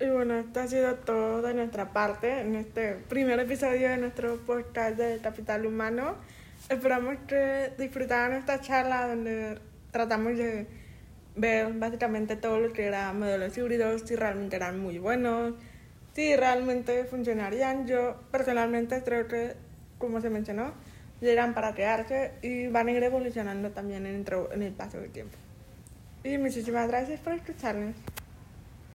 Y 0.00 0.06
bueno, 0.06 0.34
esto 0.34 0.60
ha 0.60 0.66
sido 0.66 0.94
todo 0.96 1.42
de 1.42 1.54
nuestra 1.54 1.92
parte 1.92 2.40
en 2.40 2.54
este 2.56 2.94
primer 3.08 3.38
episodio 3.40 3.88
de 3.88 3.96
nuestro 3.98 4.36
podcast 4.38 4.96
de 4.96 5.18
Capital 5.18 5.64
Humano. 5.64 6.16
Esperamos 6.68 7.16
que 7.26 7.72
disfrutaran 7.78 8.32
esta 8.32 8.60
charla 8.60 9.08
donde 9.08 9.58
tratamos 9.90 10.36
de 10.36 10.81
ver 11.36 11.72
básicamente 11.74 12.36
todo 12.36 12.58
lo 12.60 12.72
que 12.72 12.86
era 12.86 13.12
modelos 13.12 13.56
híbridos, 13.56 14.02
si 14.02 14.16
realmente 14.16 14.56
eran 14.56 14.78
muy 14.80 14.98
buenos, 14.98 15.54
si 16.14 16.36
realmente 16.36 17.04
funcionarían. 17.04 17.86
Yo 17.86 18.16
personalmente 18.30 19.02
creo 19.02 19.28
que, 19.28 19.54
como 19.98 20.20
se 20.20 20.30
mencionó, 20.30 20.74
llegan 21.20 21.54
para 21.54 21.74
quedarse 21.74 22.32
y 22.42 22.66
van 22.66 22.88
a 22.88 22.92
ir 22.92 23.02
evolucionando 23.02 23.70
también 23.70 24.06
en, 24.06 24.62
el 24.62 24.72
paso 24.72 24.98
del 24.98 25.10
tiempo. 25.10 25.36
Y 26.24 26.38
muchísimas 26.38 26.88
gracias 26.88 27.20
por 27.20 27.32
escucharnos. 27.32 27.94